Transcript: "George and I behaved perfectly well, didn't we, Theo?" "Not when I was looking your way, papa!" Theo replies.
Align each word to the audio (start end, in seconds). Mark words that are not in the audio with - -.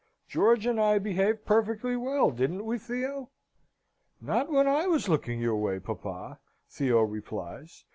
"George 0.27 0.65
and 0.65 0.79
I 0.81 0.97
behaved 0.97 1.45
perfectly 1.45 1.95
well, 1.95 2.31
didn't 2.31 2.65
we, 2.65 2.79
Theo?" 2.79 3.29
"Not 4.19 4.49
when 4.51 4.67
I 4.67 4.87
was 4.87 5.07
looking 5.07 5.39
your 5.39 5.57
way, 5.57 5.79
papa!" 5.79 6.39
Theo 6.71 7.01
replies. 7.03 7.85